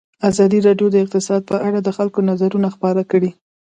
[0.29, 3.31] ازادي راډیو د اقتصاد په اړه د خلکو نظرونه خپاره کړي.